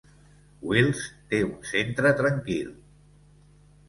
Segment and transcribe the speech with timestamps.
[0.69, 1.01] Wiltz
[1.33, 2.73] té un centre tranquil.